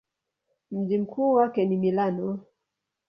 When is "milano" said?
1.77-2.39